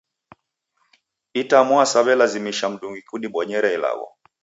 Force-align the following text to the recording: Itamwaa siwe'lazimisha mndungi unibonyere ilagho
Itamwaa 1.41 1.89
siwe'lazimisha 1.91 2.65
mndungi 2.71 3.03
unibonyere 3.15 3.69
ilagho 3.75 4.07